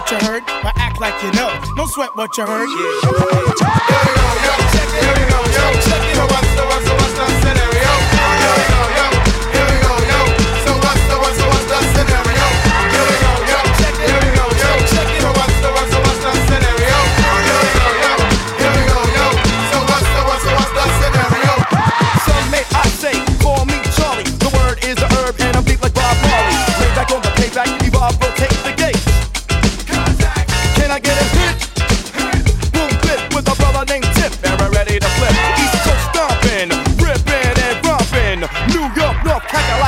what 0.00 0.10
you 0.10 0.28
heard, 0.28 0.46
but 0.62 0.72
act 0.76 0.98
like 0.98 1.22
you 1.22 1.30
know. 1.32 1.52
Don't 1.76 1.88
sweat 1.88 2.16
what 2.16 2.36
you 2.38 2.46
heard. 2.46 2.68
Yeah. 2.68 3.00
Here 3.90 4.08
we 4.08 4.14
go, 4.16 4.28
yo, 4.46 4.54
check 4.72 4.88
it, 4.88 5.04
here 5.04 5.14
we 5.14 5.30
go, 5.30 5.40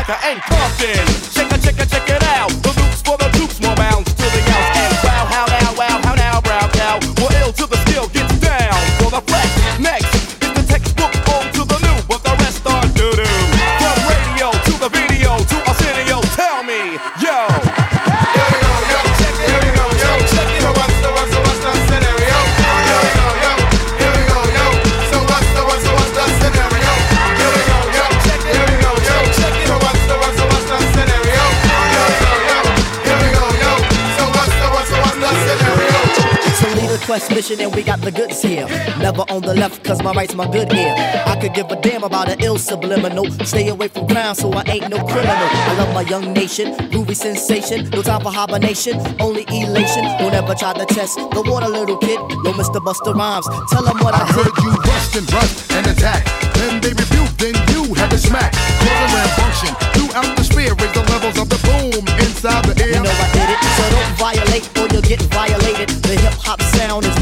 like 0.08 0.24
ain't 0.24 0.52
Ann 0.52 1.06
Check 1.32 1.52
it, 1.52 1.62
check 1.62 1.78
it, 1.78 1.88
check 1.88 2.08
it 2.08 2.22
out. 2.24 2.71
Mission 37.34 37.60
and 37.60 37.74
we 37.74 37.82
got 37.82 38.00
the 38.00 38.10
goods 38.10 38.42
here. 38.42 38.66
Never 38.98 39.24
on 39.28 39.42
the 39.42 39.54
left, 39.54 39.84
cause 39.84 40.02
my 40.02 40.12
right's 40.12 40.34
my 40.34 40.46
good 40.50 40.72
ear. 40.72 40.94
I 41.26 41.36
could 41.40 41.54
give 41.54 41.70
a 41.70 41.76
damn 41.76 42.04
about 42.04 42.28
an 42.28 42.40
ill 42.40 42.58
subliminal. 42.58 43.30
Stay 43.44 43.68
away 43.68 43.88
from 43.88 44.06
crime, 44.08 44.34
so 44.34 44.52
I 44.52 44.62
ain't 44.68 44.88
no 44.88 44.98
criminal. 45.04 45.48
I 45.68 45.74
love 45.78 45.94
my 45.94 46.02
young 46.02 46.32
nation, 46.32 46.74
groovy 46.90 47.16
sensation. 47.16 47.88
No 47.90 48.02
time 48.02 48.20
for 48.20 48.32
hibernation, 48.32 49.00
only 49.20 49.44
elation. 49.48 50.04
Don't 50.18 50.34
ever 50.34 50.54
try 50.54 50.72
to 50.72 50.86
test 50.86 51.16
the 51.16 51.42
water, 51.46 51.68
little 51.68 51.98
kid. 51.98 52.18
Yo, 52.44 52.52
Mr. 52.52 52.80
Busta 52.80 53.14
Rhymes, 53.14 53.46
tell 53.70 53.82
them 53.82 53.98
what 53.98 54.14
I, 54.14 54.22
I 54.22 54.32
heard 54.32 54.52
you 54.62 54.70
rust 54.70 55.16
and 55.16 55.32
rust 55.32 55.72
and 55.72 55.86
attack. 55.86 56.24
Then 56.54 56.80
they 56.80 56.90
rebuke, 56.90 57.32
then 57.38 57.54
you 57.72 57.94
had 57.94 58.10
to 58.10 58.18
smack. 58.18 58.52
Cause 58.52 59.12
a 59.14 59.28
function 59.40 59.74
throughout 59.94 60.36
the 60.36 60.44
sphere. 60.44 60.74
Raise 60.74 60.92
the 60.92 61.04
levels 61.10 61.38
of 61.38 61.48
the 61.48 61.58
boom 61.66 62.04
inside 62.20 62.64
the 62.64 62.74
air. 62.82 62.96
You 62.96 63.02
know 63.02 63.10
I 63.10 63.28
did 63.32 63.48
it, 63.50 63.60
so 63.76 63.82
don't 63.94 64.12
violate 64.16 64.64
or 64.78 64.86
you'll 64.92 65.02
get 65.02 65.20
violated. 65.32 65.88
The 66.02 66.16
hip 66.20 66.34
hop 66.44 66.60
sound 66.76 67.04
is 67.04 67.16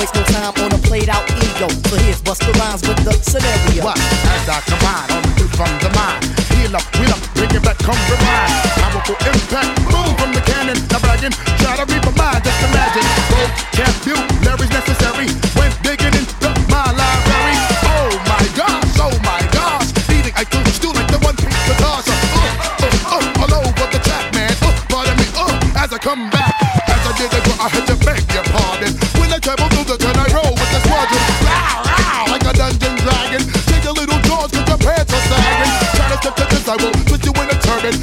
waste 0.00 0.14
no 0.14 0.24
time 0.32 0.54
on 0.64 0.72
a 0.72 0.80
played 0.88 1.08
out 1.12 1.28
ego. 1.44 1.68
So 1.88 1.96
here's 2.00 2.20
Busta 2.24 2.48
Rhymes 2.56 2.82
with 2.88 3.00
the 3.04 3.12
scenario. 3.20 3.84
What? 3.84 4.00
As 4.32 4.48
I 4.48 4.58
combine 4.64 5.10
on 5.12 5.22
the 5.36 5.44
from 5.52 5.72
the 5.84 5.90
mind. 5.92 6.24
Heal 6.56 6.72
up, 6.72 6.84
wheel 6.96 7.12
up, 7.12 7.20
bring 7.36 7.52
it 7.52 7.62
back, 7.62 7.76
come 7.84 8.00
rewind. 8.08 8.52
Powerful 8.80 9.18
impact, 9.28 9.68
boom 9.92 10.10
from 10.16 10.32
the 10.32 10.40
cannon. 10.48 10.78
Now 10.88 11.04
bragging, 11.04 11.36
try 11.60 11.76
to 11.76 11.84
reap 11.92 12.04
a 12.08 12.12
mind, 12.16 12.40
just 12.40 12.60
imagine. 12.64 13.06
Vocabulary 13.28 14.68
necessary 14.72 14.99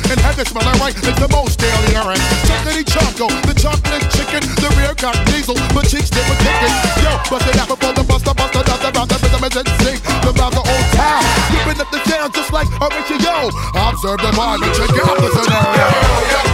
And 0.07 0.19
have 0.24 0.39
it 0.39 0.48
smell 0.48 0.63
right 0.80 0.95
like 0.95 1.19
the 1.19 1.27
most 1.27 1.59
daily 1.59 1.92
urine. 1.92 2.21
Chocolatey 2.48 2.88
choco, 2.88 3.27
the 3.44 3.51
chocolate 3.59 4.07
chicken, 4.15 4.39
the 4.63 4.71
rear 4.80 4.95
cock 4.95 5.19
diesel, 5.27 5.56
but 5.75 5.83
cheeks 5.83 6.09
they 6.09 6.24
were 6.31 6.39
kicking. 6.39 6.71
Yo, 7.04 7.12
bust 7.27 7.44
it 7.44 7.59
out 7.59 7.68
before 7.68 7.92
the 7.92 8.04
buster, 8.07 8.33
buster, 8.33 8.63
dust 8.63 8.88
around 8.88 9.09
the 9.12 9.19
rhythm 9.19 9.44
and 9.44 9.68
sing 9.83 10.00
about 10.24 10.56
the 10.56 10.63
old 10.63 10.88
town. 10.95 11.24
Whipping 11.51 11.81
up 11.83 11.92
the 11.92 12.00
sound 12.07 12.33
just 12.33 12.54
like 12.56 12.71
a 12.80 12.88
Yo. 13.19 13.51
Observe 13.75 14.19
the 14.24 14.31
mind 14.31 14.63
and 14.63 14.74
check 14.75 14.95
out 14.95 15.19
the 15.19 15.27
scenario. 15.27 16.46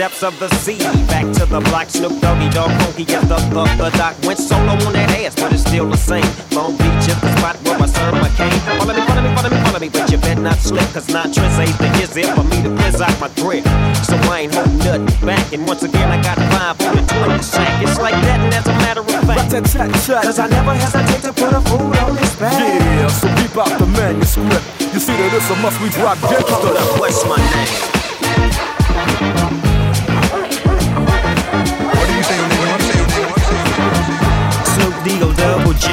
Depths 0.00 0.22
of 0.22 0.32
the 0.40 0.48
sea, 0.64 0.78
back 1.12 1.28
to 1.36 1.44
the 1.44 1.60
block, 1.68 1.90
Snoop 1.90 2.18
Doggy 2.22 2.48
Dogg, 2.56 2.72
Funky 2.80 3.04
at 3.12 3.20
the 3.28 3.36
the 3.52 3.64
the 3.76 3.90
doc. 4.00 4.16
Went 4.24 4.38
solo 4.38 4.72
on 4.72 4.92
that 4.96 5.12
ass, 5.20 5.36
but 5.36 5.52
it's 5.52 5.60
still 5.60 5.84
the 5.84 5.96
same. 6.00 6.24
Long 6.56 6.72
Beach 6.72 7.04
is 7.04 7.20
the 7.20 7.28
spot 7.36 7.60
where 7.68 7.76
I 7.76 7.84
serve 7.84 8.16
my 8.16 8.32
cane. 8.32 8.48
Follow 8.80 8.96
me, 8.96 9.04
follow 9.04 9.20
me, 9.20 9.30
follow 9.36 9.50
me, 9.52 9.60
follow 9.60 9.80
me, 9.84 9.88
but 9.92 10.08
you 10.10 10.16
better 10.16 10.40
not 10.40 10.56
slip, 10.56 10.88
cause 10.96 11.12
not 11.12 11.28
Triz 11.36 11.52
ain't 11.60 11.76
the 11.76 11.88
is 12.00 12.16
it 12.16 12.32
for 12.32 12.44
me 12.48 12.64
to 12.64 12.72
quiz 12.80 12.96
out 13.04 13.12
my 13.20 13.28
grip. 13.44 13.60
So 14.08 14.16
I 14.32 14.48
ain't 14.48 14.54
holding 14.54 14.80
nothing 14.88 15.04
back, 15.20 15.52
and 15.52 15.68
once 15.68 15.82
again 15.82 16.08
I 16.08 16.16
got 16.24 16.40
five 16.48 16.80
on 16.80 16.96
the 16.96 17.04
20 17.04 17.42
sack. 17.44 17.82
It's 17.84 18.00
like 18.00 18.16
that, 18.24 18.40
and 18.40 18.54
as 18.56 18.64
a 18.72 18.76
matter 18.80 19.04
of 19.04 19.20
fact, 19.28 19.52
cause 19.52 20.38
I 20.40 20.48
never 20.48 20.72
hesitate 20.80 21.28
to 21.28 21.32
put 21.36 21.52
a 21.52 21.60
fool 21.68 21.92
on 22.00 22.16
his 22.16 22.32
back. 22.40 22.56
Yeah, 22.56 23.04
so 23.12 23.28
keep 23.36 23.52
out 23.52 23.76
the 23.76 23.84
manuscript. 23.84 24.64
You 24.80 25.00
see 25.04 25.12
that 25.12 25.36
it's 25.36 25.50
a 25.52 25.56
must 25.60 25.76
we 25.84 25.92
gangsta. 25.92 26.72
up, 26.72 26.88
what's 26.96 27.20
my 27.28 27.36
name? 27.36 28.00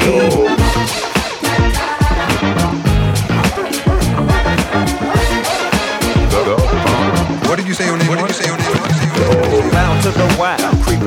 Dre. 0.07 0.47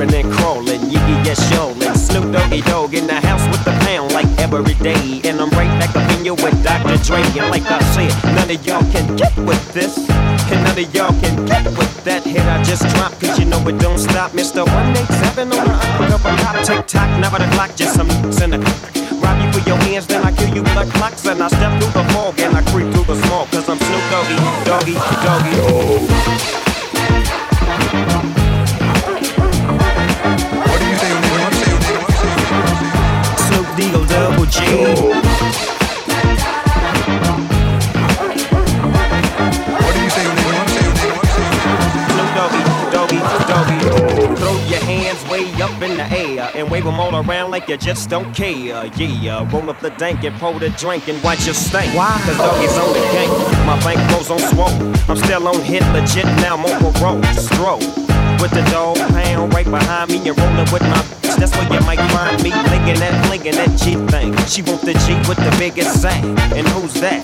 And 0.01 0.33
crawling, 0.33 0.81
you 0.89 0.97
get 1.23 1.37
showing 1.37 1.79
Snoop 1.93 2.33
Doggy 2.33 2.61
Dogg 2.61 2.95
in 2.95 3.05
the 3.05 3.13
house 3.13 3.47
with 3.47 3.63
the 3.63 3.71
pound 3.85 4.11
like 4.13 4.25
every 4.39 4.73
day. 4.73 5.21
And 5.23 5.39
I'm 5.39 5.51
right 5.51 5.69
back 5.79 5.95
on 5.95 6.25
your 6.25 6.33
wet 6.37 6.63
doctor 6.63 6.97
Drake, 6.97 7.35
like 7.35 7.61
I 7.63 7.79
said, 7.93 8.35
none 8.35 8.49
of 8.49 8.65
y'all 8.65 8.81
can 8.91 9.15
get 9.15 9.37
with 9.37 9.73
this. 9.73 10.10
And 10.51 10.93
y'all 10.93 11.13
can 11.21 11.45
get 11.45 11.63
with 11.77 12.03
that 12.03 12.23
hit 12.23 12.41
I 12.41 12.61
just 12.63 12.83
dropped. 12.95 13.21
Cause 13.21 13.39
you 13.39 13.45
know 13.45 13.65
it 13.67 13.79
don't 13.79 13.97
stop. 13.97 14.31
Mr. 14.31 14.65
187 14.67 15.47
on 15.47 15.65
the 15.65 15.73
undercover 15.95 16.35
cop. 16.43 16.65
Tick 16.65 16.87
tock, 16.87 17.07
never 17.19 17.39
the 17.39 17.47
clock, 17.55 17.75
just 17.75 17.95
some 17.95 18.09
in 18.09 18.51
the 18.51 18.59
Rob 19.23 19.39
you 19.39 19.47
for 19.53 19.63
your 19.69 19.77
hands, 19.87 20.07
then 20.07 20.23
I 20.23 20.31
kill 20.35 20.53
you 20.53 20.63
with 20.63 20.93
clocks. 20.93 21.25
And 21.25 21.41
I 21.41 21.47
step 21.47 21.71
through 21.79 21.93
the 21.95 22.03
fog 22.11 22.39
and 22.39 22.55
I 22.55 22.61
creep 22.71 22.91
through 22.91 23.05
the 23.05 23.15
smoke. 23.23 23.49
Cause 23.51 23.69
I'm 23.69 23.79
Snoop 23.79 24.03
Doggy, 24.11 24.35
Doggy, 24.67 24.95
Doggy. 25.23 25.55
Say? 30.51 30.67
What 30.67 30.79
did 30.79 30.89
you 30.91 30.97
say? 30.99 31.15
Snoop 33.47 33.67
Deagle 33.79 34.05
Double 34.09 34.45
G. 34.45 35.10
and 46.61 46.69
wave 46.69 46.83
them 46.83 46.99
all 46.99 47.15
around 47.15 47.49
like 47.49 47.67
you 47.67 47.75
just 47.75 48.09
don't 48.09 48.33
care. 48.35 48.85
Yeah, 48.95 49.51
roll 49.51 49.69
up 49.69 49.79
the 49.79 49.89
dank 49.91 50.23
and 50.23 50.35
pour 50.37 50.59
the 50.59 50.69
drink 50.69 51.07
and 51.07 51.21
watch 51.23 51.45
your 51.45 51.55
stink. 51.55 51.93
Why? 51.95 52.21
Cause 52.23 52.37
doggy's 52.37 52.77
on 52.77 52.93
the 52.93 52.99
gang. 53.11 53.29
My 53.65 53.79
bank 53.83 53.99
goes 54.11 54.29
on 54.29 54.39
swole. 54.39 54.69
I'm 55.09 55.17
still 55.17 55.47
on 55.47 55.59
hit 55.61 55.81
legit 55.91 56.25
now, 56.39 56.55
I'm 56.55 56.65
on 56.65 56.93
parole. 56.93 57.23
Stroll. 57.33 57.79
With 58.39 58.51
the 58.51 58.61
dog 58.71 58.97
pound 59.09 59.53
right 59.53 59.65
behind 59.65 60.11
me 60.11 60.17
and 60.29 60.37
rolling 60.37 60.71
with 60.71 60.83
my 60.83 61.01
bitch. 61.21 61.35
That's 61.37 61.51
where 61.57 61.73
you 61.73 61.81
might 61.85 61.99
find 62.11 62.41
me. 62.43 62.51
Linking 62.51 62.99
that, 63.01 63.29
linking 63.29 63.55
that 63.55 63.71
G 63.81 63.95
thing. 64.13 64.37
She 64.45 64.61
want 64.61 64.81
the 64.81 64.93
G 64.93 65.15
with 65.27 65.37
the 65.41 65.55
biggest 65.57 66.01
sack. 66.01 66.23
And 66.53 66.67
who's 66.69 66.93
that? 67.01 67.21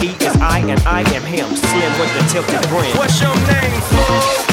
He 0.00 0.08
is 0.24 0.36
I 0.40 0.58
and 0.60 0.80
I 0.86 1.00
am 1.12 1.22
him. 1.22 1.54
Slim 1.56 1.92
with 2.00 2.12
the 2.16 2.24
tilted 2.32 2.68
brim. 2.70 2.96
What's 2.96 3.20
your 3.20 3.34
name, 3.34 3.80
fool? 3.92 4.52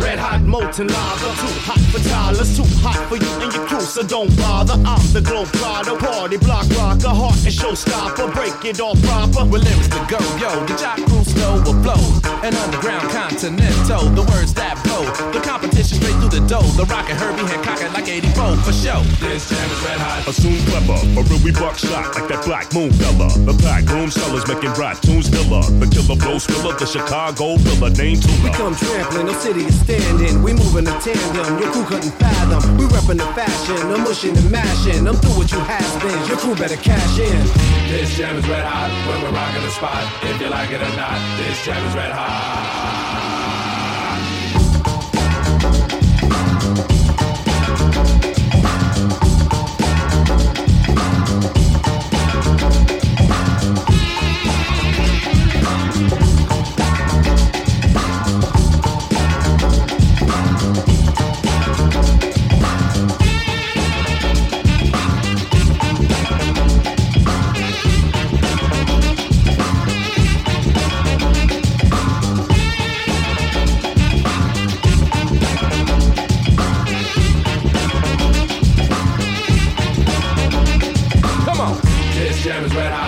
Red 0.00 0.18
hot 0.18 0.42
molten 0.42 0.88
lava, 0.88 1.28
too 1.40 1.54
hot 1.64 1.80
for 1.92 2.02
toddlers, 2.08 2.56
too 2.56 2.64
hot 2.82 3.00
for 3.08 3.16
you 3.16 3.30
and 3.40 3.52
your 3.52 3.66
crew, 3.66 3.80
so 3.80 4.02
don't 4.02 4.34
bother. 4.36 4.74
I'm 4.84 5.00
the 5.12 5.20
globe 5.20 5.48
plotter, 5.52 5.96
party 5.96 6.36
block 6.36 6.68
rocker, 6.76 7.08
heart 7.08 7.40
and 7.44 7.54
showstopper. 7.54 8.32
Break 8.34 8.64
it 8.64 8.80
all 8.80 8.96
proper 8.96 9.44
with 9.44 9.64
lyrics 9.64 9.88
to 9.88 10.00
go, 10.08 10.20
yo. 10.36 10.50
The 10.66 10.76
jock 10.76 11.00
crew 11.08 11.24
slow 11.24 11.62
will 11.64 11.78
flow, 11.82 12.02
an 12.44 12.54
underground 12.60 13.08
continental. 13.08 14.04
The 14.12 14.20
words 14.36 14.52
that 14.52 14.76
blow, 14.84 15.08
the 15.32 15.40
competition 15.40 15.96
straight 15.96 16.12
through 16.20 16.36
the 16.36 16.44
dough. 16.44 16.68
The 16.76 16.84
rocket 16.84 17.16
Herbie 17.16 17.48
Hancock 17.48 17.80
like 17.96 18.08
84 18.08 18.60
for 18.60 18.72
show. 18.76 19.00
This 19.16 19.48
jam 19.48 19.64
is 19.64 19.80
red 19.80 19.96
hot. 19.96 20.28
Assume 20.28 20.60
clever, 20.68 21.00
a 21.16 21.20
real 21.24 21.40
we 21.40 21.52
buck 21.56 21.80
shot 21.80 22.12
like 22.12 22.28
that 22.28 22.44
black 22.44 22.68
moon 22.76 22.92
fella. 23.00 23.32
The 23.48 23.56
black 23.56 23.88
room 23.88 24.12
sellers 24.12 24.44
making 24.44 24.76
rap 24.76 25.00
tunes 25.00 25.32
killer. 25.32 25.64
The 25.80 25.88
killer 25.88 26.20
flow 26.20 26.36
spiller, 26.36 26.76
the 26.76 26.84
Chicago 26.84 27.56
filler, 27.56 27.90
name 27.96 28.20
Tula. 28.20 28.36
We 28.44 28.50
come 28.52 28.76
trampling, 28.76 29.24
no 29.24 29.34
city 29.40 29.64
is 29.64 29.76
standing. 29.80 30.44
We 30.44 30.52
moving 30.52 30.84
a 30.84 30.94
tandem, 31.00 31.48
your 31.56 31.72
crew 31.72 31.88
couldn't 31.88 32.12
fathom. 32.20 32.60
We 32.76 32.84
reppin' 32.92 33.24
the 33.24 33.28
fashion, 33.32 33.80
I'm 33.88 34.04
mushing 34.04 34.36
and 34.36 34.50
mashing. 34.52 35.08
I'm 35.08 35.16
through 35.16 35.40
what 35.40 35.48
you 35.48 35.64
has 35.64 35.88
been, 36.04 36.20
your 36.28 36.36
crew 36.36 36.52
better 36.54 36.76
cash 36.76 37.16
in. 37.16 37.83
This 37.94 38.18
jam 38.18 38.36
is 38.36 38.48
red 38.48 38.64
hot, 38.64 38.90
when 39.06 39.22
we're 39.22 39.30
rocking 39.30 39.62
the 39.62 39.70
spot. 39.70 40.02
If 40.24 40.40
you 40.40 40.48
like 40.48 40.68
it 40.68 40.82
or 40.82 40.96
not, 40.96 41.38
this 41.38 41.64
jam 41.64 41.86
is 41.86 41.94
red 41.94 42.10
hot. 42.10 42.73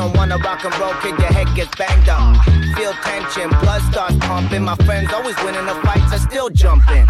don't 0.00 0.16
wanna 0.16 0.38
rock 0.38 0.64
and 0.64 0.74
roll, 0.78 0.94
kid, 1.02 1.18
your 1.18 1.32
head 1.32 1.48
gets 1.54 1.74
banged 1.76 2.08
up. 2.08 2.36
Feel 2.76 2.92
tension, 3.04 3.50
blood 3.60 3.82
starts 3.90 4.16
pumping. 4.16 4.64
My 4.64 4.76
friends 4.86 5.12
always 5.12 5.36
winning 5.44 5.66
the 5.66 5.74
fights, 5.84 6.12
I 6.12 6.16
still 6.16 6.48
jump 6.48 6.88
in. 6.90 7.06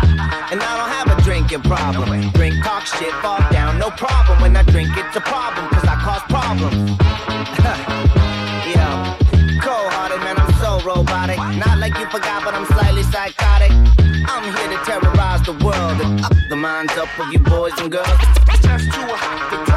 And 0.51 0.59
I 0.61 0.73
don't 0.79 0.93
have 0.99 1.19
a 1.19 1.23
drinking 1.23 1.63
problem. 1.63 2.31
Drink, 2.33 2.65
talk 2.65 2.85
shit, 2.87 3.13
fall 3.23 3.39
down, 3.53 3.79
no 3.79 3.91
problem. 3.91 4.41
When 4.43 4.57
I 4.57 4.63
drink, 4.65 4.91
it's 4.97 5.17
a 5.17 5.21
problem, 5.21 5.69
cause 5.71 5.85
I 5.85 5.97
cause 6.03 6.23
problems. 6.29 6.99
cold 9.61 9.93
hearted, 9.93 10.21
man, 10.25 10.37
I'm 10.39 10.53
so 10.59 10.81
robotic. 10.85 11.39
Not 11.39 11.79
like 11.79 11.97
you 11.99 12.07
forgot, 12.11 12.45
but 12.45 12.55
I'm 12.55 12.67
slightly 12.67 13.05
psychotic. 13.05 13.71
I'm 14.27 14.45
here 14.57 14.60
the 15.53 15.65
world 15.65 16.01
and 16.01 16.21
up 16.25 16.33
the 16.49 16.57
minds 16.57 16.93
up 16.97 17.09
of 17.19 17.33
you 17.33 17.39
boys 17.41 17.73
and 17.79 17.91
girls. 17.91 18.07
Just 18.63 18.85
too 18.85 19.01
hot 19.01 19.67
to 19.67 19.70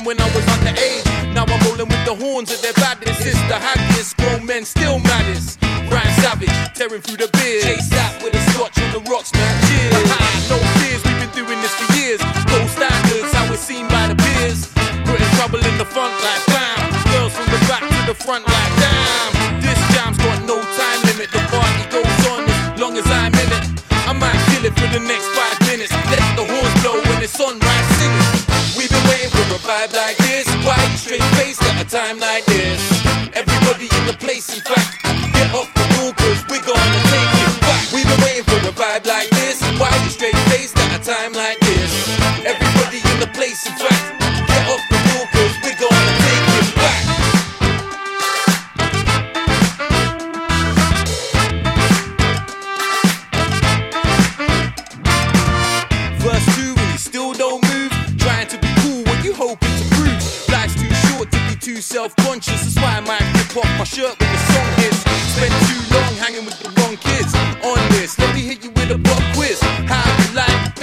from 0.00 0.06
when 0.06 0.20
I 0.20 0.34
was 0.34 0.39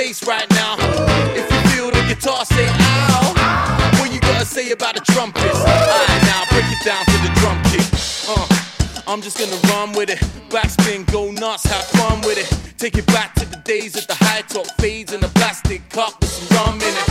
face 0.08 0.26
right 0.28 0.50
now. 0.52 0.76
If 1.36 1.52
you 1.52 1.60
feel 1.72 1.92
the 1.92 2.04
guitar, 2.08 2.46
say 2.46 2.68
ow. 2.70 3.34
What 4.00 4.14
you 4.14 4.20
gonna 4.22 4.46
say 4.46 4.72
about 4.72 4.96
the 4.96 5.02
trumpets? 5.12 5.60
Alright, 5.60 6.22
now 6.24 6.44
break 6.52 6.66
it 6.76 6.82
down 6.86 7.04
to 7.06 7.18
the 7.26 7.32
drum 7.40 7.58
kit. 7.72 7.86
Uh, 8.30 8.48
I'm 9.08 9.22
just 9.22 9.38
gonna 9.38 9.60
run 9.74 9.92
with 9.94 10.10
it. 10.10 10.20
Backspin, 10.50 11.12
go 11.12 11.32
nuts, 11.32 11.66
have 11.66 11.84
fun 12.00 12.22
with 12.22 12.38
it. 12.38 12.50
Take 12.78 12.98
it 12.98 13.08
back 13.08 13.34
to 13.36 13.46
the 13.46 13.58
days 13.58 13.98
of 13.98 14.08
the 14.08 14.16
high 14.16 14.42
top 14.42 14.68
fades 14.80 15.12
in 15.14 15.20
the 15.20 15.30
plastic 15.40 15.82
cup 15.90 16.20
with 16.22 16.30
some 16.30 16.58
rum 16.58 16.76
in 16.76 16.96
it. 16.96 17.07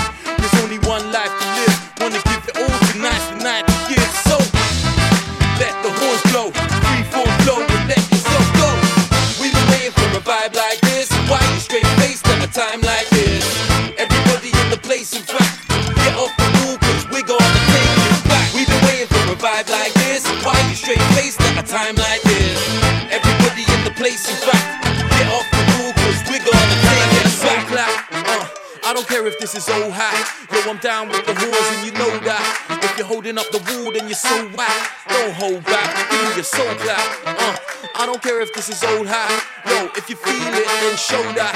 this 29.47 29.62
is 29.62 29.68
old 29.78 29.94
high. 29.94 30.26
Yo, 30.51 30.59
I'm 30.66 30.78
down 30.82 31.07
with 31.07 31.22
the 31.22 31.30
rules 31.38 31.68
and 31.78 31.86
you 31.86 31.94
know 31.94 32.11
that. 32.26 32.42
If 32.82 32.99
you're 32.99 33.07
holding 33.07 33.38
up 33.38 33.47
the 33.55 33.62
wall, 33.62 33.94
then 33.94 34.11
you're 34.11 34.18
so 34.18 34.34
whack. 34.59 34.74
Don't 35.07 35.30
hold 35.38 35.62
back, 35.62 35.86
give 36.11 36.18
me 36.18 36.34
your 36.34 36.42
soul 36.42 36.74
clap. 36.82 37.07
Uh, 37.22 37.55
I 37.94 38.11
don't 38.11 38.18
care 38.18 38.42
if 38.42 38.51
this 38.55 38.66
is 38.66 38.82
old 38.82 39.07
high. 39.07 39.30
Yo, 39.70 39.86
if 39.94 40.11
you 40.11 40.18
feel 40.18 40.34
it, 40.34 40.66
then 40.66 40.99
show 40.99 41.22
that. 41.38 41.55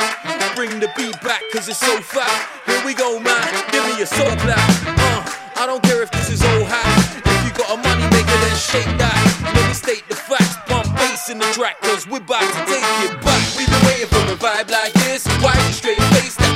Bring 0.54 0.78
the 0.78 0.86
beat 0.94 1.18
back, 1.18 1.42
cause 1.50 1.66
it's 1.66 1.82
so 1.82 1.98
fat. 1.98 2.30
Here 2.62 2.78
we 2.86 2.94
go, 2.94 3.18
man, 3.18 3.42
give 3.74 3.82
me 3.82 3.98
your 3.98 4.06
soul 4.06 4.38
clap. 4.38 4.62
Uh, 4.86 5.26
I 5.58 5.66
don't 5.66 5.82
care 5.82 6.06
if 6.06 6.14
this 6.14 6.30
is 6.30 6.46
old 6.46 6.70
high. 6.70 6.94
If 7.26 7.42
you 7.42 7.50
got 7.58 7.74
a 7.74 7.78
money 7.82 8.06
maker, 8.14 8.38
then 8.38 8.54
shake 8.54 8.92
that. 9.02 9.18
Let 9.50 9.66
me 9.66 9.74
state 9.74 10.06
the 10.06 10.14
facts, 10.14 10.62
bump 10.70 10.86
bass 10.94 11.26
in 11.26 11.42
the 11.42 11.50
track, 11.58 11.82
cause 11.82 12.06
we're 12.06 12.22
about 12.22 12.46
to 12.46 12.60
take 12.70 12.86
it 13.10 13.18
back. 13.18 13.42
We've 13.58 13.66
been 13.66 13.82
waiting 13.82 14.06
for 14.06 14.22
a 14.30 14.38
vibe 14.38 14.70
like 14.70 14.99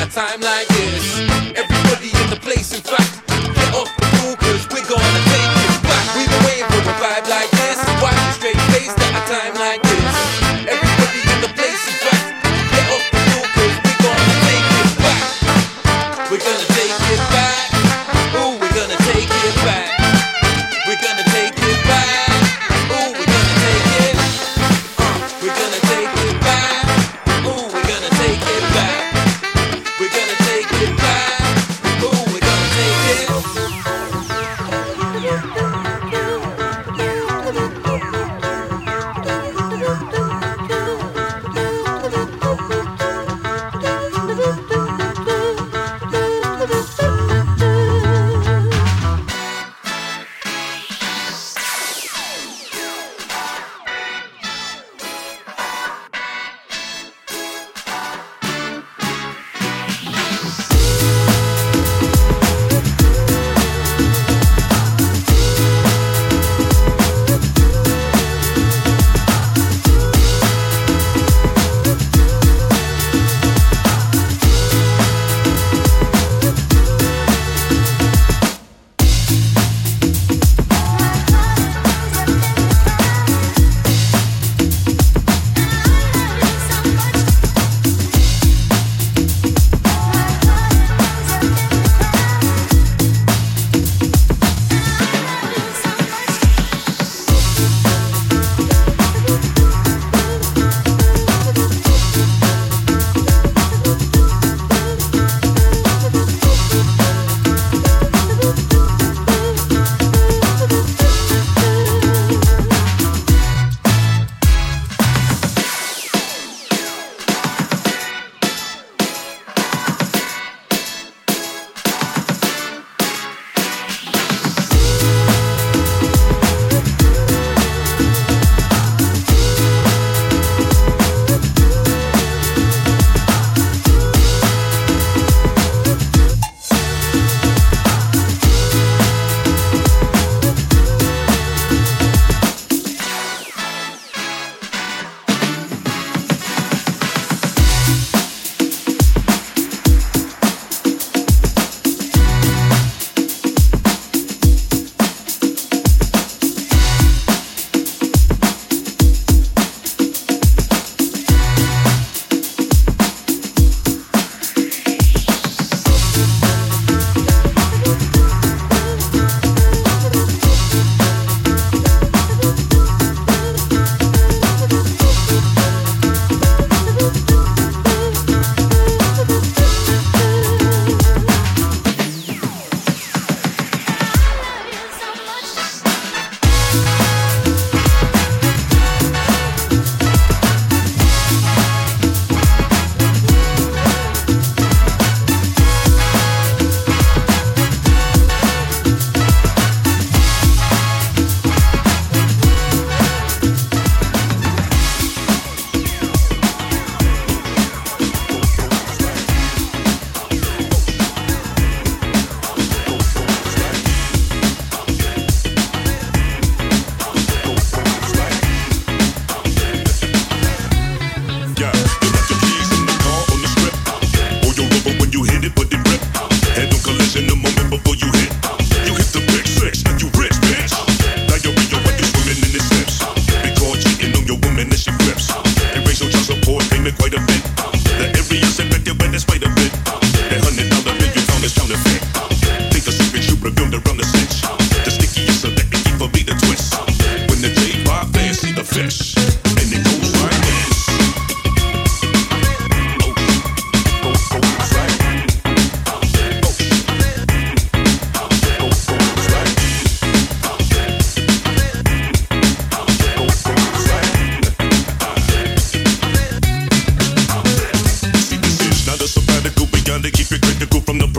a 0.00 0.06
time 0.06 0.40
like 0.40 0.68
this. 0.68 1.20
Everybody 1.56 2.10
in 2.22 2.30
the 2.30 2.38
place, 2.40 2.74
in 2.74 2.80
fact, 2.80 3.23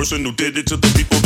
person 0.06 0.24
who 0.24 0.32
did 0.34 0.56
it 0.56 0.68
to 0.68 0.78
the 0.78 0.88
people. 0.96 1.25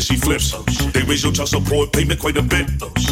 she 0.00 0.16
flips. 0.16 0.52
They 0.92 1.02
raise 1.02 1.22
your 1.22 1.32
child 1.32 1.48
support 1.48 1.92
payment 1.92 2.20
quite 2.20 2.36
a 2.36 2.42
bit. 2.42 2.66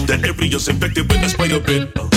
That 0.06 0.20
area's 0.24 0.68
infected 0.68 1.10
when 1.10 1.20
this 1.20 1.36
by 1.36 1.46
a 1.46 1.60
bit. 1.60 2.07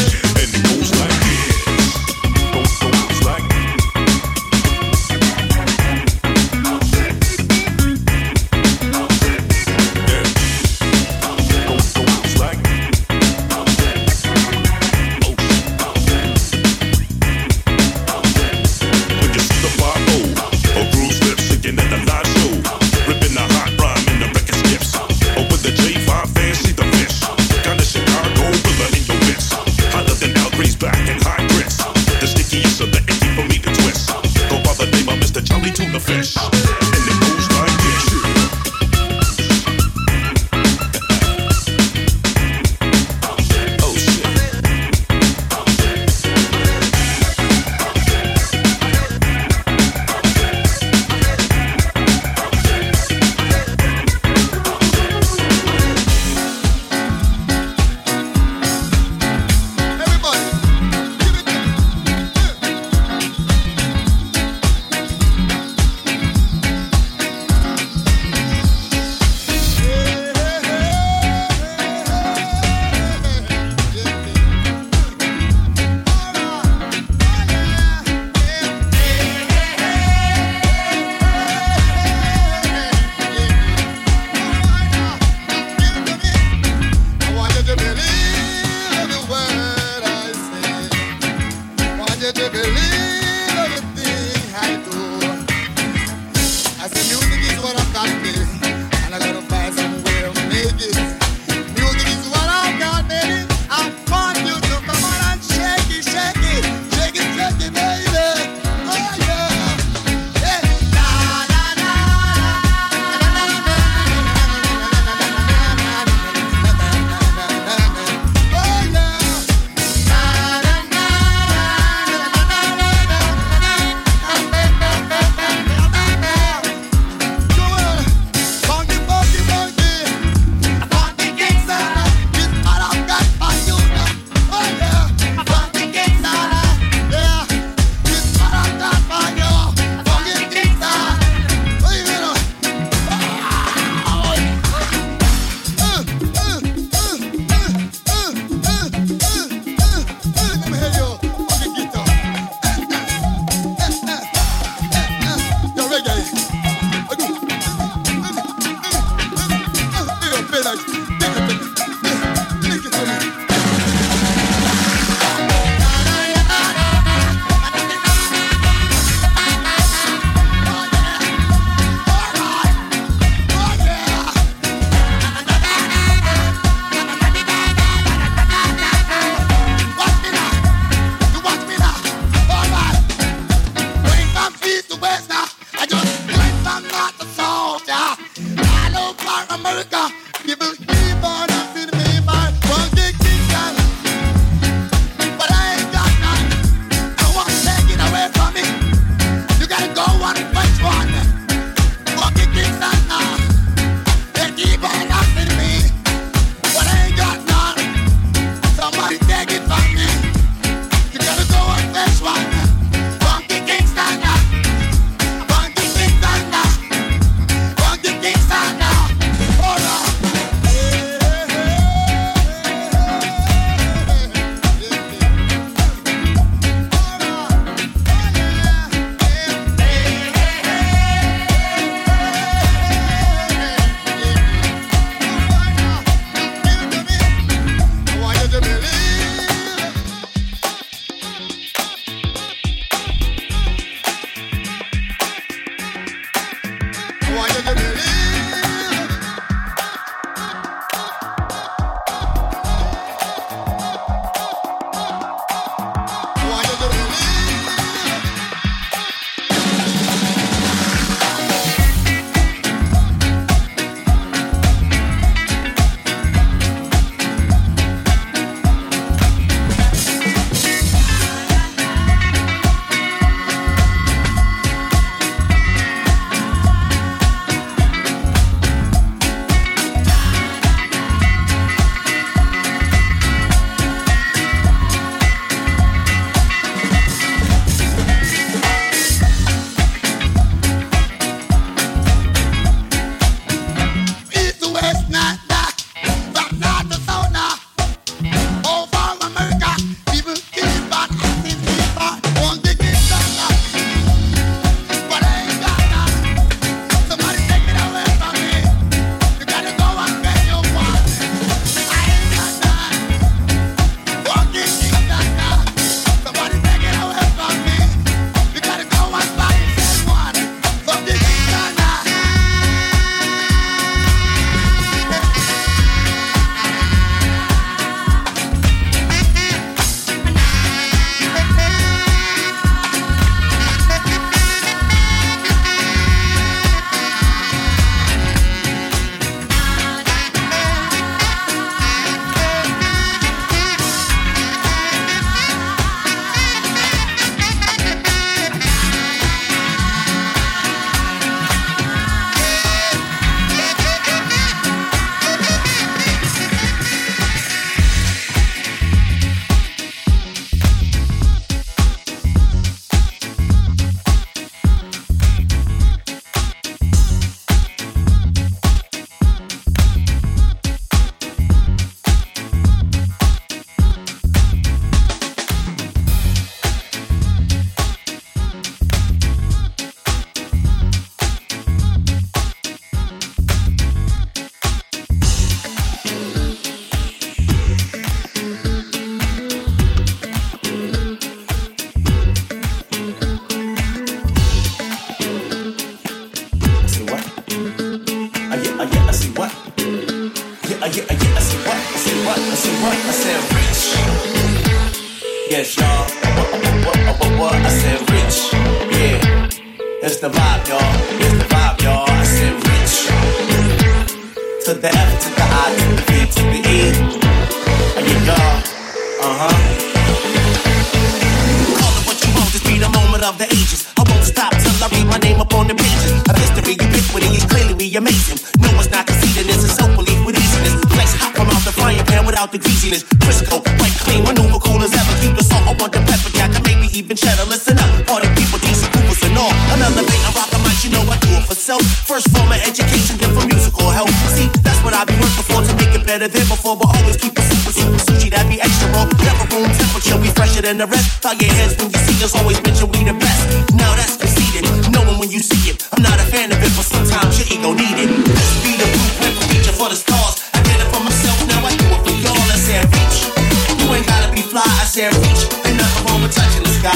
Said 465.01 465.17
reach. 465.25 465.49
Ain't 465.65 465.81
nothing 465.81 466.03
wrong 466.05 466.21
with 466.21 466.29
touching 466.29 466.61
the 466.61 466.73
sky. 466.77 466.93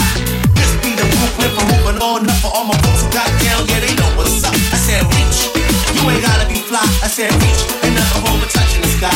This 0.54 0.72
be 0.86 0.94
the 0.94 1.06
blueprint 1.10 1.52
for 1.58 1.66
moving 1.74 1.98
on 2.06 2.30
up 2.30 2.38
for 2.38 2.54
all 2.54 2.66
my 2.70 2.78
folks 2.86 3.02
who 3.02 3.10
got 3.10 3.26
down, 3.42 3.66
yeah, 3.66 3.82
they 3.82 3.94
know 3.98 4.10
what's 4.14 4.46
up. 4.46 4.54
I 4.54 4.78
said 4.78 5.02
reach. 5.18 5.50
You 5.98 6.06
ain't 6.06 6.22
gotta 6.22 6.46
be 6.46 6.62
fly, 6.62 6.86
I 7.02 7.10
said 7.10 7.34
reach. 7.42 7.62
Ain't 7.82 7.98
nothing 7.98 8.22
wrong 8.22 8.38
with 8.38 8.54
touching 8.54 8.86
the 8.86 8.92
sky. 8.94 9.10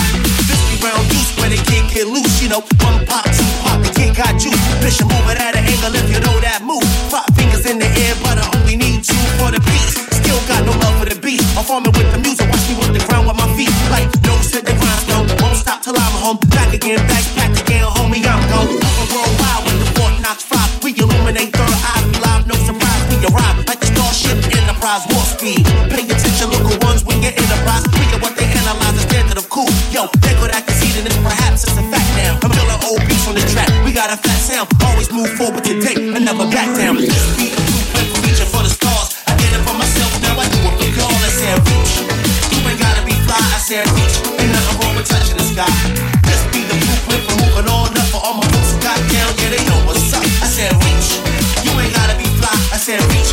This 0.50 0.58
be 0.74 0.76
round 0.82 1.06
juice 1.14 1.30
where 1.38 1.54
the 1.54 1.62
kid 1.70 1.86
get 1.94 2.10
loose, 2.10 2.42
you 2.42 2.50
know. 2.50 2.66
One 2.82 3.06
pop, 3.06 3.30
two 3.30 3.46
pop, 3.62 3.78
the 3.86 3.94
kid 3.94 4.18
got 4.18 4.34
juice. 4.42 4.58
Bishop 4.82 5.06
move 5.06 5.28
it 5.30 5.38
at 5.38 5.54
an 5.54 5.70
angle 5.70 5.94
if 5.94 6.10
you 6.10 6.18
know 6.26 6.34
that 6.42 6.66
move. 6.66 6.82
Five 7.14 7.30
fingers 7.38 7.70
in 7.70 7.78
the 7.78 7.90
air, 8.10 8.18
but 8.26 8.42
I 8.42 8.46
only 8.58 8.74
need 8.74 9.06
two 9.06 9.22
for 9.38 9.54
the 9.54 9.62
beat. 9.70 9.90
Still 10.18 10.42
got 10.50 10.66
no 10.66 10.74
love 10.82 10.98
for 10.98 11.06
the 11.06 11.18
beat. 11.22 11.46
I'm 11.54 11.62
farming 11.62 11.94
with 11.94 12.10
the 12.10 12.18
music, 12.26 12.50
watch 12.50 12.66
me 12.66 12.74
with 12.82 12.98
the 12.98 13.06
ground 13.06 13.30
with 13.30 13.38
my 13.38 13.46
feet. 13.54 13.70
Like 13.94 14.10
nose 14.26 14.50
to 14.58 14.66
the 14.66 14.74
grindstone, 14.74 15.30
stop 15.60 15.84
till 15.84 15.96
I'm 15.96 16.16
home. 16.24 16.40
Back 16.56 16.74
again, 16.74 17.04
back, 17.12 17.26
back 17.36 17.52
again, 17.60 17.84
homie, 17.84 18.24
I'm 18.24 18.40
gone. 18.48 18.72
Roll 19.12 19.32
wild 19.44 19.62
with 19.68 19.78
the 19.84 19.88
Fort 20.00 20.16
Knox 20.24 20.44
five. 20.48 20.72
We 20.84 20.96
illuminate 20.96 21.52
third 21.52 21.76
eye, 21.84 22.02
we 22.08 22.16
live, 22.24 22.48
no 22.48 22.56
surprise. 22.64 23.04
We 23.12 23.20
arrive 23.28 23.68
like 23.68 23.84
the 23.84 23.92
Starship 23.92 24.40
Enterprise, 24.56 25.04
warp 25.12 25.28
speed. 25.28 25.68
Pay 25.92 26.08
attention, 26.08 26.48
look 26.50 26.64
at 26.64 26.80
ones 26.88 27.04
when 27.04 27.20
you're 27.20 27.36
enterprise. 27.36 27.84
We 27.92 28.08
get 28.08 28.24
what 28.24 28.34
they 28.40 28.48
analyze, 28.48 28.96
the 28.96 29.04
standard 29.12 29.38
of 29.38 29.52
cool. 29.52 29.70
Yo, 29.92 30.08
they 30.24 30.34
could 30.40 30.56
act 30.56 30.72
conceited, 30.72 31.04
and 31.12 31.20
perhaps 31.22 31.68
it's 31.68 31.76
a 31.76 31.86
fact 31.92 32.10
now. 32.16 32.40
I'm 32.40 32.52
feeling 32.56 32.80
old 32.88 33.04
beats 33.04 33.28
on 33.28 33.36
the 33.36 33.44
track. 33.52 33.68
We 33.84 33.92
got 33.92 34.08
a 34.08 34.18
fat 34.18 34.40
sound, 34.40 34.72
always 34.88 35.12
move 35.12 35.30
forward 35.36 35.64
today 35.68 36.00
and 36.16 36.24
never 36.24 36.48
back 36.48 36.72
down. 36.80 36.96
This 36.96 37.28
beat, 37.36 37.52
blueprint 37.52 38.08
for 38.16 38.56
for 38.56 38.64
the 38.64 38.72
stars. 38.72 39.20
I 39.28 39.36
did 39.36 39.52
it 39.52 39.62
for 39.68 39.76
myself, 39.76 40.12
now 40.24 40.40
I 40.40 40.48
do 40.48 40.60
it 40.64 40.76
for 40.80 40.90
y'all. 40.96 41.12
I 41.12 41.32
said 41.36 41.58
reach. 41.68 41.94
You 42.56 42.60
ain't 42.64 42.80
gotta 42.80 43.04
be 43.04 43.14
fly, 43.28 43.40
I 43.40 43.60
said 43.60 43.86
reach. 43.92 44.39
Be 45.60 46.64
the 46.64 46.74
moving 47.36 47.68
on 47.70 47.92
up 47.92 48.08
for 48.08 48.22
all 48.24 48.36
my 48.36 48.48
folks 48.48 48.72
who 48.72 48.80
got 48.80 48.96
down, 49.12 49.36
yeah, 49.44 49.50
they 49.50 49.66
know 49.68 49.76
what's 49.86 50.14
up. 50.14 50.24
I 50.24 50.48
said 50.48 50.72
reach. 50.72 51.20
You 51.66 51.78
ain't 51.82 51.94
gotta 51.94 52.18
be 52.18 52.24
fly, 52.40 52.54
I 52.72 52.78
said 52.78 53.02
reach. 53.12 53.29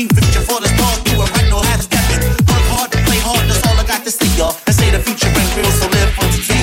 Keep 0.00 0.16
reaching 0.16 0.40
for 0.48 0.58
the 0.62 0.68
stars, 0.72 0.98
do 1.04 1.12
it 1.20 1.28
right, 1.28 1.50
no 1.50 1.60
half 1.60 1.82
steppin'. 1.82 2.24
Work 2.48 2.64
hard 2.72 2.90
play 3.04 3.20
hard, 3.20 3.44
that's 3.44 3.60
all 3.68 3.76
I 3.76 3.84
got 3.84 4.02
to 4.02 4.10
say, 4.10 4.24
y'all. 4.32 4.56
They 4.64 4.72
say 4.72 4.88
the 4.88 4.98
future 4.98 5.28
ain't 5.28 5.52
real, 5.60 5.68
so 5.76 5.92
live 5.92 6.08
for 6.16 6.24
today, 6.32 6.59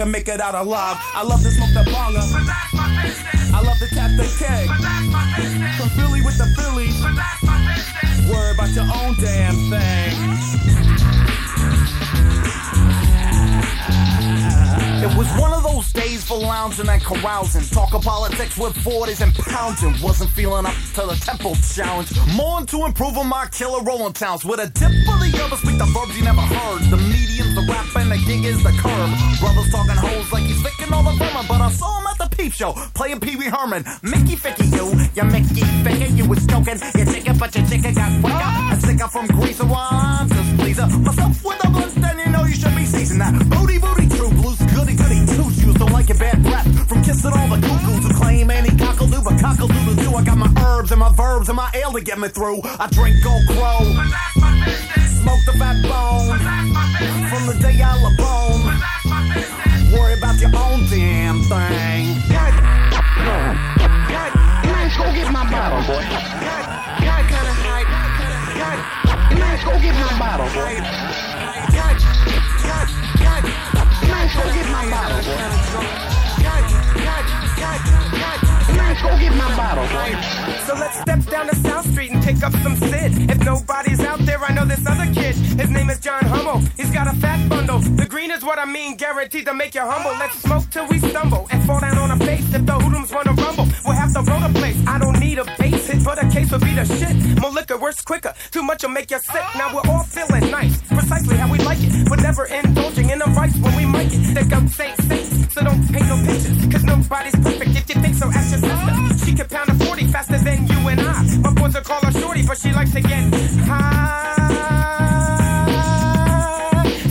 can 0.00 0.10
make 0.10 0.28
it 0.28 0.40
out 0.40 0.54
alive. 0.54 0.96
I 1.14 1.22
love 1.22 1.42
to 1.42 1.50
smoke 1.50 1.74
the 1.74 1.84
bonga. 1.92 2.20
I 3.52 3.60
love 3.60 3.76
to 3.80 3.88
tap 3.94 4.10
the 4.16 4.24
keg. 4.38 4.66
From 5.76 5.90
Philly 5.90 6.22
with 6.22 6.38
the 6.38 6.46
Phillies. 6.56 6.96
Worry 8.32 8.52
about 8.52 8.70
your 8.70 8.88
own 8.96 9.14
damn 9.20 9.54
thing. 9.68 10.60
It 15.02 15.16
was 15.16 15.26
one 15.38 15.52
of 15.52 15.62
those 15.62 15.92
days 15.92 16.24
for 16.24 16.38
lounging 16.38 16.88
and 16.88 17.02
carousing. 17.02 17.64
Talking 17.64 18.00
politics 18.00 18.56
with 18.56 18.74
40s 18.76 19.22
and 19.22 19.34
pounding. 19.34 20.00
Wasn't 20.02 20.30
feeling 20.30 20.64
up 20.64 20.74
to 20.94 21.02
the 21.02 21.18
tempo 21.24 21.54
challenge. 21.74 22.10
More 22.36 22.60
into 22.60 22.86
improving 22.86 23.26
my 23.26 23.46
killer 23.52 23.82
rolling 23.82 24.14
towns. 24.14 24.44
With 24.46 24.60
a 24.60 24.68
for 25.04 25.09
the 25.20 25.30
other, 25.44 25.56
speak 25.56 25.78
the 25.78 25.86
verbs 25.92 26.16
you 26.16 26.24
never 26.24 26.40
heard. 26.40 26.82
The 26.90 26.96
medium's 26.96 27.54
the 27.54 27.64
rap 27.68 27.86
and 27.96 28.10
the 28.10 28.18
gig 28.26 28.44
is 28.44 28.62
the 28.62 28.72
curb. 28.80 29.10
Brothers 29.40 29.70
talking 29.70 29.96
hoes 29.96 30.32
like 30.32 30.44
he's 30.44 30.62
licking 30.62 30.92
all 30.92 31.02
the 31.02 31.12
vermin. 31.20 31.44
But 31.48 31.60
I 31.60 31.70
saw 31.70 32.00
him 32.00 32.06
at 32.06 32.18
the 32.18 32.28
peep 32.36 32.52
show 32.52 32.72
playing 32.94 33.20
Pee 33.20 33.36
Wee 33.36 33.46
Herman. 33.46 33.84
Mickey 34.02 34.36
Ficky, 34.36 34.66
you, 34.72 34.86
you 35.14 35.24
Mickey 35.30 35.64
Ficky, 35.84 36.16
you 36.16 36.28
was 36.28 36.44
joking. 36.46 36.78
You 36.98 37.04
chicken, 37.06 37.38
but 37.38 37.54
your 37.54 37.66
chicken 37.66 37.94
got 37.94 38.10
quicker. 38.20 38.50
A 38.72 38.76
sticker 38.80 39.08
from 39.08 39.26
Greece 39.28 39.62
while 39.62 39.88
I'm 39.90 40.28
just 40.28 40.56
blazer. 40.56 40.86
Myself 40.86 41.44
with 41.44 41.64
a 41.64 41.68
blunt, 41.70 41.94
then 41.94 42.18
you 42.18 42.30
know 42.32 42.44
you 42.44 42.54
should 42.54 42.74
be 42.74 42.84
seizing 42.84 43.18
that. 43.18 43.32
Booty, 43.48 43.78
booty, 43.78 44.09
goody, 44.80 44.94
goody, 44.96 45.26
two 45.26 45.50
shoes. 45.52 45.74
Don't 45.74 45.92
like 45.92 46.10
it 46.10 46.18
bad 46.18 46.42
breath 46.42 46.88
from 46.88 47.02
kissing 47.02 47.32
all 47.32 47.48
the 47.48 47.60
cuckoos 47.60 48.04
who 48.04 48.14
claim 48.14 48.50
any 48.50 48.70
but 48.70 49.38
cockle 49.38 49.68
doodle 49.68 49.94
do. 49.94 50.14
I 50.14 50.24
got 50.24 50.38
my 50.38 50.50
herbs 50.64 50.90
and 50.90 51.00
my 51.00 51.12
verbs 51.12 51.48
and 51.48 51.56
my 51.56 51.70
ale 51.74 51.92
to 51.92 52.00
get 52.00 52.18
me 52.18 52.28
through. 52.28 52.60
I 52.64 52.88
drink 52.90 53.16
Old 53.26 53.44
Crow, 53.48 53.84
smoke 55.20 55.42
the 55.44 55.52
fat 55.58 55.76
bone 55.84 56.38
from 57.28 57.46
the 57.46 57.56
day 57.60 57.80
I 57.82 57.94
la 58.00 58.10
bone. 58.16 58.64
Worry 59.92 60.14
about 60.14 60.40
your 60.40 60.50
own 60.56 60.86
damn 60.88 61.42
thing. 61.42 62.16
God, 62.30 62.52
God, 64.08 64.32
man, 64.64 64.90
go 64.96 65.12
get 65.12 65.30
my 65.32 65.44
bottle, 65.50 65.82
boy. 65.84 66.02
God, 66.40 66.64
God, 67.04 67.22
kinda 67.28 67.54
high. 67.60 67.84
God, 68.56 68.78
man, 69.38 69.56
go 69.64 69.72
get 69.80 69.94
my 69.94 70.18
bottle, 70.18 70.48
boy. 70.56 70.74
God, 71.76 71.96
God, 72.62 72.88
God, 73.20 73.69
go 74.34 74.44
get 74.52 74.66
my 74.70 74.88
bottle, 74.90 75.22
boy. 75.24 76.10
Go 79.02 79.18
get 79.18 79.34
my 79.34 79.56
bottle. 79.56 79.86
So 80.66 80.74
let's 80.74 80.98
step 81.00 81.22
down 81.24 81.46
to 81.48 81.56
South 81.56 81.90
Street 81.90 82.10
and 82.12 82.22
pick 82.22 82.42
up 82.42 82.52
some 82.62 82.76
Sid. 82.76 83.30
If 83.30 83.38
nobody's 83.44 84.00
out 84.00 84.20
there, 84.20 84.42
I 84.42 84.52
know 84.52 84.64
this 84.64 84.84
other 84.86 85.06
kid. 85.12 85.34
His 85.34 85.70
name 85.70 85.90
is 85.90 86.00
John 86.00 86.24
Hummel. 86.24 86.60
He's 86.76 86.90
got 86.90 87.06
a 87.06 87.16
fat 87.18 87.48
bundle. 87.48 87.78
The 87.80 88.06
green 88.06 88.30
is 88.30 88.44
what 88.44 88.58
I 88.58 88.64
mean, 88.64 88.96
guaranteed 88.96 89.46
to 89.46 89.54
make 89.54 89.74
you 89.74 89.82
humble. 89.82 90.12
Let's 90.18 90.40
smoke 90.42 90.64
till 90.70 90.86
we 90.88 90.98
stumble 90.98 91.46
and 91.50 91.62
fall 91.64 91.80
down 91.80 91.98
on 91.98 92.10
our 92.10 92.18
face. 92.18 92.46
If 92.54 92.66
the 92.66 92.74
hoodlums 92.74 93.12
wanna 93.12 93.32
rumble, 93.32 93.66
we'll 93.84 93.94
have 93.94 94.12
to 94.14 94.22
roll 94.22 94.40
the 94.40 94.58
place. 94.58 94.76
I 94.86 94.98
don't 94.98 95.18
need 95.18 95.38
a 95.38 95.44
base 95.58 95.86
hit, 95.86 96.04
but 96.04 96.22
a 96.22 96.28
case 96.28 96.50
would 96.52 96.60
be 96.60 96.74
the 96.74 96.84
shit. 96.84 97.40
More 97.40 97.50
liquor 97.50 97.78
works 97.78 98.02
quicker. 98.02 98.34
Too 98.50 98.62
much 98.62 98.82
will 98.82 98.90
make 98.90 99.10
you 99.10 99.18
sick. 99.18 99.44
Now 99.56 99.74
we're 99.74 99.88
all 99.90 100.04
feeling 100.04 100.50
nice, 100.50 100.80
precisely 100.82 101.36
how 101.36 101.50
we 101.50 101.58
like 101.58 101.78
it. 101.80 102.08
But 102.08 102.20
never 102.20 102.46
indulging 102.46 103.10
in 103.10 103.18
the 103.18 103.30
vice 103.30 103.56
when 103.56 103.76
we 103.76 103.86
might 103.86 104.12
it. 104.12 104.20
Think 104.34 104.52
I'm 104.52 104.68
Saint 104.68 104.96
Saints, 105.02 105.49
so 105.52 105.62
don't 105.62 105.82
paint 105.92 106.06
no 106.06 106.16
pictures. 106.24 106.66
Cause 106.70 106.84
nobody's 106.84 107.34
perfect. 107.36 107.70
If 107.70 107.88
you 107.88 108.00
think 108.00 108.14
so, 108.14 108.30
ask 108.30 108.50
your 108.50 108.60
sister. 108.60 109.26
She 109.26 109.34
can 109.34 109.48
pound 109.48 109.68
a 109.70 109.74
40 109.84 110.06
faster 110.06 110.38
than 110.38 110.66
you 110.66 110.88
and 110.88 111.00
I. 111.00 111.22
My 111.38 111.52
boys 111.52 111.74
will 111.74 111.82
call 111.82 112.00
her 112.02 112.12
shorty, 112.12 112.42
but 112.46 112.58
she 112.58 112.72
likes 112.72 112.92
to 112.92 113.00
get 113.00 113.32
high. 113.66 114.36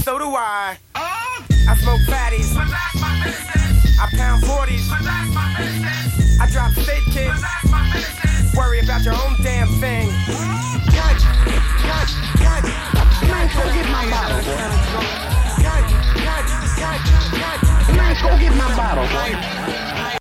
So 0.03 0.17
do 0.17 0.35
I. 0.35 0.77
I 0.95 1.75
smoke 1.75 2.01
fatties. 2.07 2.55
I 2.55 4.07
pound 4.15 4.43
40s. 4.43 4.89
I 6.41 6.49
drop 6.51 6.71
state 6.71 7.03
kids. 7.11 7.43
Worry 8.55 8.79
about 8.79 9.03
your 9.03 9.15
own 9.15 9.35
damn 9.43 9.67
thing. 9.79 10.07
God, 10.95 11.17
God, 11.83 12.07
God. 12.39 12.63
Man, 13.27 13.49
forget 13.49 13.85
my 13.91 14.05
mouth. 14.05 14.45
God, 15.61 15.83
God, 16.23 16.43
God, 16.77 16.99
God. 17.39 17.68
Let's 18.09 18.23
go 18.23 18.35
get 18.39 18.55
my 18.55 18.75
bottle. 18.75 20.08